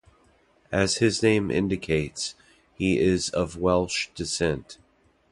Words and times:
As 0.71 0.95
his 0.97 1.21
name 1.21 1.51
indicates, 1.51 2.33
he 2.73 2.97
is 2.97 3.29
of 3.29 3.55
Welsh 3.57 4.07
descent. 4.15 4.79